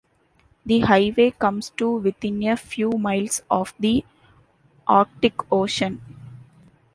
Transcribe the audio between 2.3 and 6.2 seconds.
a few miles of the Arctic Ocean.